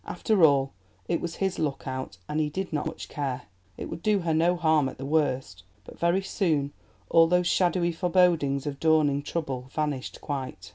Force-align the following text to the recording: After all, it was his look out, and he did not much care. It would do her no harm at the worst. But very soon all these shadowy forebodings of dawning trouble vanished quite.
After 0.07 0.43
all, 0.43 0.73
it 1.07 1.21
was 1.21 1.35
his 1.35 1.59
look 1.59 1.85
out, 1.87 2.17
and 2.27 2.39
he 2.39 2.49
did 2.49 2.73
not 2.73 2.87
much 2.87 3.07
care. 3.07 3.43
It 3.77 3.87
would 3.87 4.01
do 4.01 4.17
her 4.21 4.33
no 4.33 4.55
harm 4.55 4.89
at 4.89 4.97
the 4.97 5.05
worst. 5.05 5.61
But 5.85 5.99
very 5.99 6.23
soon 6.23 6.73
all 7.11 7.27
these 7.27 7.45
shadowy 7.45 7.91
forebodings 7.91 8.65
of 8.65 8.79
dawning 8.79 9.21
trouble 9.21 9.69
vanished 9.71 10.19
quite. 10.19 10.69